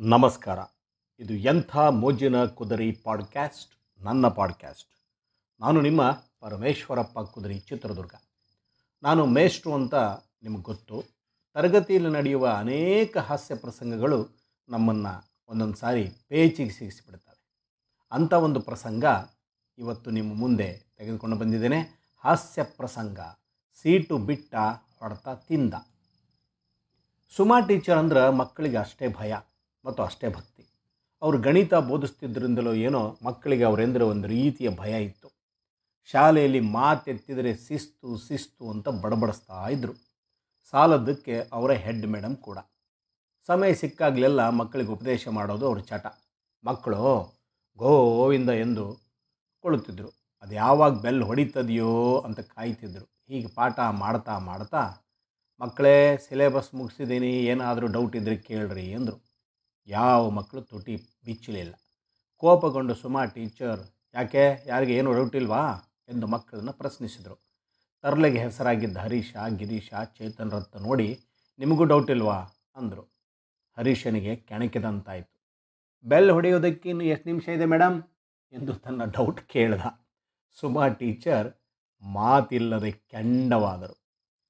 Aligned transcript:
ನಮಸ್ಕಾರ. 0.00 0.58
ಇದು 1.20 1.34
ಎಂಥ 1.34 1.76
ಮೋಜಿನ 1.76 2.44
ಕುದರಿ 2.44 2.92
ಪಾಡ್ಕ್ಯಾಸ್ಟ್? 2.92 4.02
ನನ್ನ 4.02 4.28
ಪಾಡ್ಕ್ಯಾಸ್ಟ್. 4.28 4.90
ನಾನು 5.60 5.80
ನಿಮ್ಮ 5.80 6.10
ಪರಮೇಶ್ವರಪ್ಪ 6.40 7.20
ಕುದರಿ 7.20 7.58
ಚಿತ್ರದುರ್ಗ. 7.58 8.14
ನಾನು 9.02 9.26
ಮೇಷ್ಟ್ರು 9.26 9.74
ಅಂತ 9.74 9.94
ನಿಮಗೆ 10.42 10.62
ಗೊತ್ತು. 10.62 11.04
ತರಗತಿಯಲ್ಲಿ 11.54 12.10
ನಡೆಯುವ 12.10 12.46
ಅನೇಕ 12.46 13.18
ಹಾಸ್ಯ 13.18 13.54
ಪ್ರಸಂಗಗಳು 13.54 14.28
ನಮ್ಮನ್ನು 14.68 15.30
ಒಂದೊಂದು 15.48 15.76
ಸಾರಿ 15.76 16.10
ಪೇಚಿಗೆ 16.28 16.70
ಸಿಗಿಸಿಬಿಡ್ತವೆ 16.70 17.48
ಅಂಥ 18.12 18.32
ಒಂದು 18.32 18.60
ಪ್ರಸಂಗ 18.60 19.04
ಇವತ್ತು 19.78 20.10
ನಿಮ್ಮ 20.10 20.34
ಮುಂದೆ 20.34 20.94
ತೆಗೆದುಕೊಂಡು 20.96 21.36
ಬಂದಿದ್ದೇನೆ. 21.36 22.10
ಹಾಸ್ಯ 22.16 22.62
ಪ್ರಸಂಗ. 22.62 23.20
ಸೀಟು 23.82 24.18
ಬಿಟ್ಟ 24.18 24.54
ಹೊಡೆತ 25.00 25.28
ತಿಂದ. 25.28 25.74
ಸುಮಾ 27.36 27.60
ಟೀಚರ್ 27.60 27.98
ಅಂದ್ರೆ 27.98 28.30
ಮಕ್ಕಳಿಗೆ 28.30 28.76
ಅಷ್ಟೇ 28.76 29.08
ಭಯ. 29.08 29.34
ಮತ್ತು 29.84 30.02
ಅಷ್ಟೇ 30.02 30.28
ಭಕ್ತಿ. 30.28 30.62
ಅವರು 31.22 31.38
ಗಣಿತ 31.38 31.74
ಬೋಧಿಸ್ತಿದ್ದರಿಂದಲೋ 31.74 32.72
ಏನೋ 32.74 33.18
ಮಕ್ಕಳಿಗೆ 33.22 33.64
ಅವರೆಂದರೆ 33.64 34.04
ಒಂದು 34.04 34.28
ರೀತಿಯ 34.28 34.68
ಭಯ 34.70 35.04
ಇತ್ತು. 35.04 35.28
ಶಾಲೆಯಲ್ಲಿ 36.04 36.60
ಮಾತೆತ್ತಿದರೆ 36.60 37.54
ಶಿಸ್ತು 37.54 38.16
ಶಿಸ್ತು 38.16 38.70
ಅಂತ 38.70 38.88
ಬಡಬಡಿಸ್ತಾ 38.88 39.68
ಇದ್ದರು 39.68 39.94
ಸಾಲದಕ್ಕೆ 40.72 41.40
ಅವರ 41.52 41.72
ಹೆಡ್ 41.72 42.06
ಮೇಡಮ್ 42.06 42.36
ಕೂಡ. 42.36 42.58
ಸಮಯ 43.48 43.74
ಸಿಕ್ಕಾಗಲೆಲ್ಲ 43.74 44.48
ಮಕ್ಕಳಿಗೆ 44.48 44.90
ಉಪದೇಶ 44.90 45.28
ಮಾಡೋದು 45.28 45.66
ಅವ್ರ 45.66 45.78
ಚಟ. 45.80 46.06
ಮಕ್ಕಳು 46.64 47.02
ಗೋವಿಂದ 47.78 48.48
ಎಂದು 48.48 48.84
ಕೊಳುತ್ತಿದ್ದರು 49.64 50.10
ಅದು 50.42 50.54
ಯಾವಾಗ 50.54 50.92
ಬೆಲ್ 51.00 51.22
ಹೊಡಿತದೆಯೋ 51.22 52.18
ಅಂತ 52.18 52.40
ಕಾಯ್ತಿದ್ರು. 52.40 53.06
ಹೀಗೆ 53.28 53.48
ಪಾಠ 53.48 53.78
ಮಾಡ್ತಾ 53.90 54.38
ಮಾಡ್ತಾ, 54.38 54.82
ಮಕ್ಕಳೇ, 55.60 56.16
ಸಿಲೆಬಸ್ 56.16 56.74
ಮುಗಿಸಿದ್ದೀನಿ, 56.74 57.32
ಏನಾದರೂ 57.44 57.86
ಡೌಟ್ 57.86 58.16
ಇದ್ದರೆ 58.16 58.36
ಕೇಳ್ರಿ 58.36 58.92
ಅಂದರು. 58.92 59.27
ಯಾವ 59.88 60.30
ಮಕ್ಕಳು 60.30 60.60
ತುಟಿ 60.60 60.96
ಬಿಚ್ಚಲಿಲ್ಲ. 61.24 61.74
ಕೋಪಗೊಂಡು, 62.36 62.94
ಸುಮಾ 62.94 63.24
ಟೀಚರ್, 63.24 63.80
ಯಾಕೆ? 64.14 64.64
ಯಾರಿಗೆ 64.66 64.94
ಏನು 64.96 65.30
ಇಲ್ವಾ 65.34 65.62
ಎಂದು 66.08 66.26
ಮಕ್ಕಳನ್ನು 66.26 66.72
ಪ್ರಶ್ನಿಸಿದರು. 66.72 67.36
ತರ್ಲೆಗೆ 68.02 68.38
ಹೆಸರಾಗಿದ್ದ 68.38 68.96
ಹರೀಶ, 68.96 69.36
ಗಿರೀಶ, 69.56 69.90
ಚೇತನ್ 70.04 70.50
ರತ್ತ 70.50 70.76
ನೋಡಿ, 70.76 71.20
ನಿಮಗೂ 71.58 71.84
ಡೌಟ್ 71.84 72.10
ಇಲ್ವಾ 72.10 72.38
ಅಂದರು. 72.76 73.04
ಹರೀಶನಿಗೆ 73.76 74.36
ಕೆಣಕಿದಂತಾಯಿತು. 74.36 75.34
ಬೆಲ್ 76.04 76.30
ಹೊಡೆಯೋದಕ್ಕೆ 76.30 76.88
ಇನ್ನು 76.88 77.04
ಎಷ್ಟು 77.04 77.26
ನಿಮಿಷ 77.28 77.48
ಇದೆ 77.48 77.64
ಮೇಡಮ್ 77.64 78.02
ಎಂದು 78.52 78.74
ತನ್ನ 78.74 79.04
ಡೌಟ್ 79.04 79.40
ಕೇಳ್ದ. 79.40 79.80
ಸುಮಾ 80.60 80.88
ಟೀಚರ್ 80.88 81.48
ಮಾತಿಲ್ಲದೆ 82.02 82.90
ಕೆಂಡವಾದರು. 82.90 83.96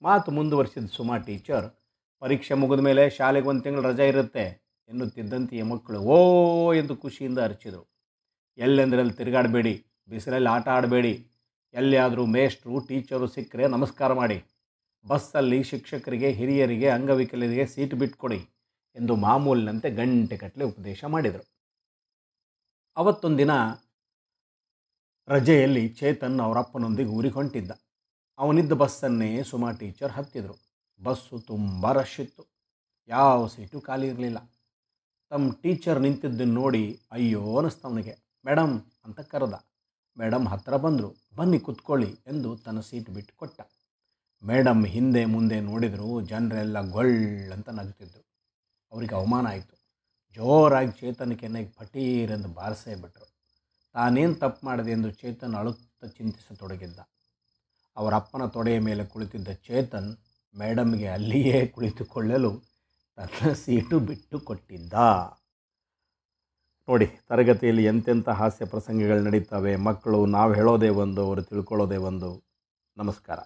ಮಾತು 0.03 0.31
ಮುಂದುವರಿಸಿದ 0.31 0.87
ಸುಮಾ 0.87 1.17
ಟೀಚರ್, 1.19 1.67
ಪರೀಕ್ಷೆ 2.21 2.55
ಮುಗಿದ 2.55 2.81
ಮೇಲೆ 2.81 3.11
ಶಾಲೆಗೆ 3.11 3.49
ಒಂದು 3.49 3.63
ತಿಂಗಳು 3.63 3.83
ರಜೆ 3.83 4.09
ಇರುತ್ತೆ. 4.09 4.68
ಎನ್ನುತ್ತಿದ್ದಂತೆಯೇ 4.89 5.63
ಮಕ್ಕಳು, 5.63 6.01
ಓ 6.01 6.75
ಎಂದು 6.75 6.97
ಖುಷಿಯಿಂದ 6.97 7.39
ಅರಚಿದರು. 7.39 7.89
ಎಲ್ಲೆಂದರಲ್ಲಿ 8.59 9.13
ತಿರುಗಾಡಬೇಡಿ, 9.13 9.87
ಬಿಸಿಲಲ್ಲಿ 10.09 10.49
ಆಟ 10.49 10.69
ಆಡಬೇಡಿ, 10.69 11.31
ಎಲ್ಲಿಯಾದರೂ 11.75 12.27
ಮೇಷ್ಟ್ರು, 12.27 12.81
ಟೀಚರು 12.81 13.27
ಸಿಕ್ಕರೆ 13.27 13.67
ನಮಸ್ಕಾರ 13.67 14.13
ಮಾಡಿ, 14.13 14.45
ಬಸ್ಸಲ್ಲಿ 15.07 15.63
ಶಿಕ್ಷಕರಿಗೆ, 15.63 16.33
ಹಿರಿಯರಿಗೆ, 16.33 16.89
ಅಂಗವಿಕಲರಿಗೆ 16.89 17.67
ಸೀಟ್ 17.67 17.95
ಬಿಟ್ಕೊಡಿ 17.95 18.49
ಎಂದು 18.97 19.17
ಮಾಮೂಲಿನಂತೆ 19.17 19.91
ಗಂಟೆಗಟ್ಟಲೆ 19.91 20.65
ಉಪದೇಶ 20.65 21.05
ಮಾಡಿದರು. 21.05 21.45
ಅವತ್ತೊಂದಿನ 22.97 23.51
ರಜೆಯಲ್ಲಿ 25.29 25.89
ಚೇತನ್ 25.89 26.41
ಅವರಪ್ಪನೊಂದಿಗೆ 26.41 27.11
ಊರಿಗೆ 27.11 27.35
ಹೊಂಟಿದ್ದ. 27.35 27.71
ಅವನಿದ್ದ 28.39 28.73
ಬಸ್ಸನ್ನೇ 28.73 29.43
ಸುಮಾ 29.43 29.71
ಟೀಚರ್ 29.73 30.13
ಹತ್ತಿದರು. 30.13 30.57
ಬಸ್ಸು 31.03 31.39
ತುಂಬ 31.39 31.93
ರಶ್ 31.93 32.21
ಇತ್ತು. 32.21 32.45
ಯಾವ 33.09 33.47
ಸೀಟು 33.47 33.81
ಖಾಲಿ 33.81 34.07
ಇರಲಿಲ್ಲ. 34.07 34.39
ತಮ್ಮ 35.31 35.53
ಟೀಚರ್ 35.53 36.01
ನಿಂತಿದ್ದನ್ನು 36.01 36.55
ನೋಡಿ 36.55 37.01
ಅಯ್ಯೋ 37.13 37.57
ಅನಿಸ್ತವನಿಗೆ 37.59 38.15
ಮೇಡಮ್ 38.47 38.81
ಅಂತ 39.05 39.21
ಕರೆದ. 39.21 39.55
ಮೇಡಮ್ 40.19 40.47
ಹತ್ತಿರ 40.49 40.77
ಬಂದರು, 40.77 41.17
ಬನ್ನಿ 41.37 41.59
ಕುತ್ಕೊಳ್ಳಿ, 41.59 42.11
ಎಂದು 42.27 42.57
ತನ್ನ 42.57 42.81
ಸೀಟ್ 42.81 43.11
ಬಿಟ್ಟು 43.11 43.37
ಕೊಟ್ಟ. 43.37 43.61
ಮೇಡಮ್ 44.43 44.87
ಹಿಂದೆ 44.87 45.25
ಮುಂದೆ 45.25 45.61
ನೋಡಿದರು 45.61 46.21
ಜನರೆಲ್ಲ 46.21 46.91
ಗೊಳ್ 46.91 47.53
ಅಂತ 47.53 47.69
ನಗುತ್ತಿದ್ದರು 47.69 48.25
ಅವರಿಗೆ 48.93 49.15
ಅವಮಾನ 49.15 49.47
ಆಯಿತು. 49.47 49.75
ಜೋರಾಗಿ 50.37 50.93
ಚೇತನ್ 51.01 51.39
ಕೆನಾಗಿ 51.39 51.71
ಪಟೀರ್ 51.79 52.33
ಎಂದು 52.33 52.49
ಬಾರಿಸೇ 52.49 52.95
ಬಿಟ್ಟರು 52.95 53.29
ತಾನೇನು 53.95 54.35
ತಪ್ಪು 54.35 54.67
ಮಾಡಿದೆ 54.67 54.91
ಎಂದು 54.91 55.11
ಚೇತನ್ 55.11 55.55
ಅಳುತ್ತ 55.55 56.05
ಚಿಂತಿಸತೊಡಗಿದ್ದ. 56.05 56.99
ಅವರ 57.97 58.15
ಅಪ್ಪನ 58.15 58.47
ತೊಡೆಯ 58.47 58.79
ಮೇಲೆ 58.79 59.05
ಕುಳಿತಿದ್ದ 59.05 59.49
ಚೇತನ್ 59.49 60.11
ಮೇಡಮ್ಗೆ 60.59 61.09
ಅಲ್ಲಿಯೇ 61.09 61.67
ಕುಳಿತುಕೊಳ್ಳಲು 61.67 62.51
ತನ್ನ 63.19 63.53
ಸೀಟು 63.53 63.99
ಬಿಟ್ಟು 64.01 64.41
ಕೊಟ್ಟಿದ್ದ. 64.41 64.95
ನೋಡಿ, 66.89 67.07
ತರಗತಿಯಲ್ಲಿ 67.07 67.85
ಎಂತೆಂಥ 67.85 68.29
ಹಾಸ್ಯ 68.29 68.65
ಪ್ರಸಂಗಗಳು 68.65 69.23
ನಡೀತವೆ. 69.23 69.77
ಮಕ್ಕಳು, 69.77 70.27
ನಾವು 70.27 70.55
ಹೇಳೋದೇ 70.55 70.89
ಒಂದು, 70.89 71.27
ಅವರು 71.27 71.43
ತಿಳ್ಕೊಳ್ಳೋದೇ 71.43 71.97
ಒಂದು. 71.97 72.43
ನಮಸ್ಕಾರ. 72.97 73.39